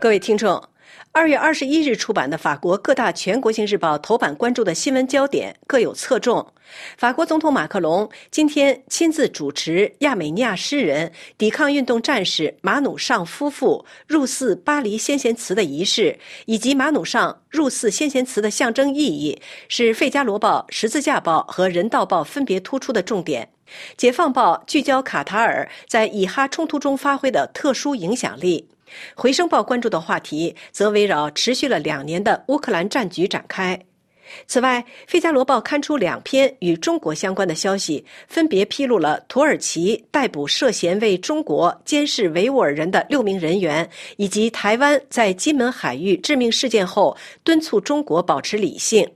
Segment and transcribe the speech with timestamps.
[0.00, 0.62] 各位听众。
[1.10, 6.52] 二月二十一日出版的法国各大全国性日报头版关注的新闻焦点各有侧重。
[6.96, 23.48] 法国总统马克龙今天亲自主持亚美尼亚诗人、抵抗运动战士马努尚夫妇入祀巴黎先贤祠的仪式，以及马努尚入祀先贤祠的象征意义，是《费加罗报》《十字架报》和《人道报》分别突出的重点。
[23.96, 28.68] 《解放报》聚焦卡塔尔在以哈冲突中发挥的特殊影响力。
[29.14, 33.78] 回声报关注的话题则围绕持续了两年的乌克兰战局展开。
[34.46, 43.88] 此外，《费加罗报》刊出两篇与中国相关的消息，分别披露了土耳其逮捕涉嫌为中国监视维吾尔人的六名人员，
[44.18, 49.10] 以及台湾在金门海域致命事件后敦促中国保持理性。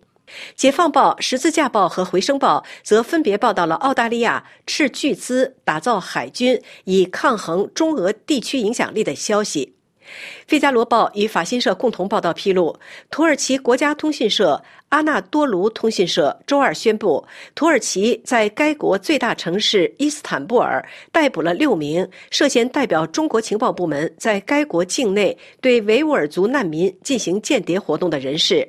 [0.54, 9.74] 解放报、十字架报和回声报则分别报道了澳大利亚斥巨资打造海军以抗衡中俄地区影响力的消息。
[10.46, 17.24] 费加罗报与法新社共同报道披露，土耳其国家通讯社阿纳多卢通讯社周二宣布，
[17.54, 28.68] 土耳其在该国最大城市伊斯坦布尔逮捕了六名涉嫌代表中国情报部门在该国境内对维吾尔族难民进行间谍活动的人士。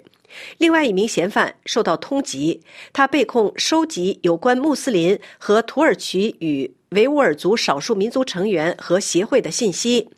[0.58, 2.60] 另外一名嫌犯受到通缉，
[2.92, 10.10] 他被控收集有关穆斯林和土耳其与维吾尔族少数民族成员和协会的信息。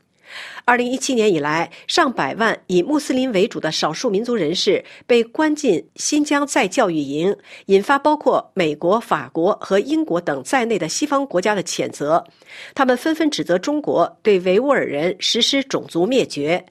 [0.65, 7.33] 二零一七年以来，上百万以穆斯林为主的少数民族人士被关进新疆再教育营，
[7.67, 12.25] 引发包括美国、法国和英国等在内的西方国家的谴责。
[12.73, 16.65] 他们纷纷指责中国对维吾尔人实施种族灭绝。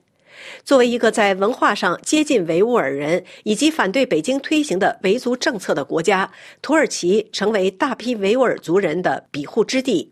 [0.63, 10.11] 作为一个在文化上接近维吾尔人以及反对北京推行的维族政策的国家，土耳其成为大批维吾尔族人的庇护之地。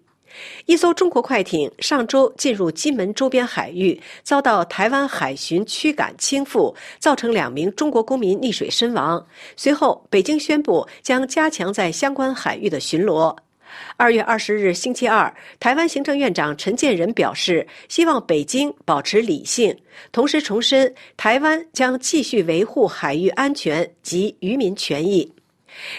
[0.66, 9.24] 一艘中国快艇上周进入金门周边海域，遭到台湾海巡驱赶倾覆，造成两名中国公民溺水身亡。
[9.56, 13.36] 随后，北京宣布将加强在相关海域的巡逻。
[13.98, 19.76] 二月二十日星期二，台湾行政院长陈建仁表示，希望北京保持理性，
[20.12, 25.32] 同时重申台湾将继续维护海域安全及渔民权益。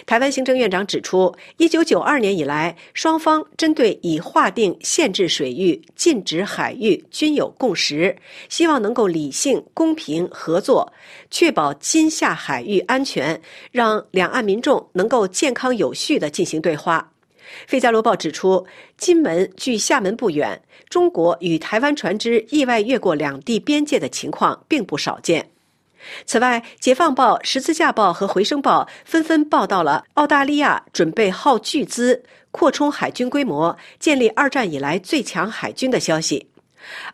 [0.07, 8.17] 台湾行政院长指出，一九九二年以来，双方针对已划定限制水域、禁止海域均有共识，
[8.49, 10.93] 希望能够理性、公平合作，
[11.29, 13.41] 确保今夏海域安全，
[13.73, 17.11] 让两岸民众能够健康有序地进行对话。
[17.67, 18.67] 《费加罗报》指出，
[18.97, 25.51] 金门距厦门不远，中国与台湾船只意外越过两地边界的情况并不少见。
[26.27, 36.47] 此外，《解放报》《十字架报》和《回声报》纷纷报道了澳大利亚准备耗巨资扩充海军规模，建立二战以来最强海军的消息。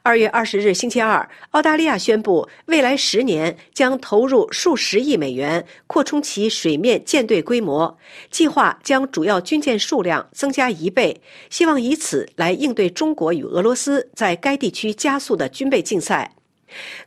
[0.03, 7.99] 二月二十日星期二，澳大利亚宣布，未来十年将投入数十亿美元扩充其水面舰队规模，
[8.31, 11.21] 计划将主要军舰数量增加一倍，
[11.51, 16.33] 希望以此来应对中国与俄罗斯在该地区加速的军备竞赛。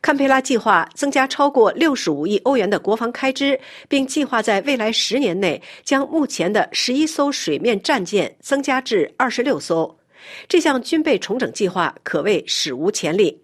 [0.02, 3.58] 堪培拉计划增加超过六十五亿欧元的国防开支，
[3.88, 9.98] 并计划在未来十年内将目前的十一艘水面战舰增加至二十六艘。
[10.48, 13.38] 这项军备重整计划可谓史无前例。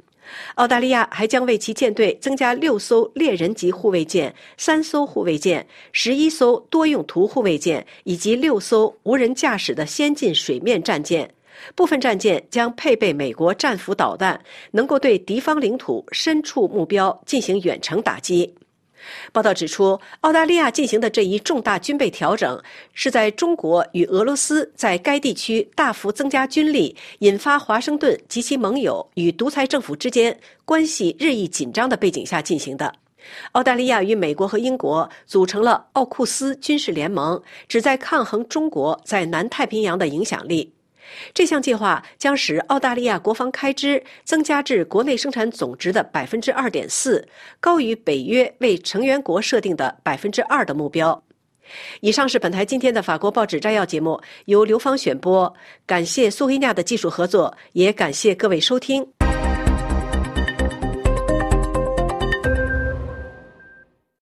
[0.55, 11.27] 澳大利亚还将为其舰队增加六艘猎人级护卫舰、三艘护卫舰、十一艘多用途护卫舰以及六艘无人驾驶的先进水面战舰。
[11.75, 14.39] 部分战舰将配备美国战斧导弹，
[14.71, 18.53] 能够对敌方领土深处目标进行远程打击。
[19.31, 22.61] 报道指出，澳大利亚进行的这一重大军备调整，
[22.93, 32.93] 是在中国与俄罗斯在该地区大幅增加军力，引发华盛顿及其盟友与独裁政府之间关系日益紧张的背景下进行的。
[33.51, 40.71] 澳大利亚与美国和英国组成了奥库斯军事联盟，旨在抗衡中国在南太平洋的影响力。
[41.33, 47.27] 这项计划将使澳大利亚国防开支增加至国内生产总值的百分之二点四，
[47.59, 51.23] 高于北约为成员国设定的百分之二的目标。
[52.01, 55.53] 以上是本台今天的法国报纸摘要节目，由刘芳选播。
[55.85, 59.18] 感谢苏黑亚的技术合作，也感谢各位收听。